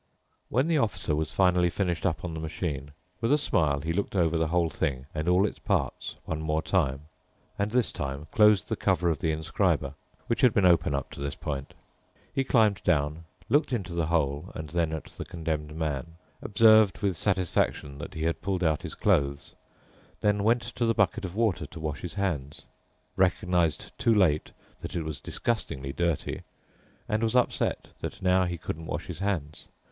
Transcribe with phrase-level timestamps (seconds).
[0.49, 4.15] When the Officer was finally finished up on the machine, with a smile he looked
[4.15, 7.01] over the whole thing and all its parts one more time,
[7.59, 9.93] and this time closed the cover of the inscriber,
[10.25, 11.75] which had been open up to this point.
[12.33, 17.15] He climbed down, looked into the hole and then at the Condemned Man, observed with
[17.15, 19.53] satisfaction that he had pulled out his clothes,
[20.21, 22.65] then went to the bucket of water to wash his hands,
[23.15, 24.49] recognized too late
[24.81, 26.41] that it was disgustingly dirty,
[27.07, 29.65] and was upset that now he couldn't wash his hands.